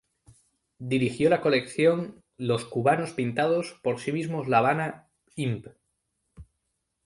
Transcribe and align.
Dirigió 0.79 1.29
la 1.29 1.41
colección 1.41 2.23
Los 2.35 2.65
cubanos 2.65 3.11
pintados 3.11 3.79
por 3.83 3.99
sí 3.99 4.11
mismos 4.11 4.47
La 4.47 4.57
Habana, 4.57 5.11
Imp. 5.35 5.67